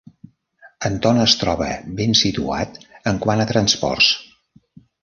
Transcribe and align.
Anton 0.87 1.19
es 1.25 1.35
troba 1.43 1.67
ben 2.01 2.17
situat 2.23 2.83
en 3.13 3.25
quant 3.27 3.47
a 3.47 3.51
transports. 3.57 4.15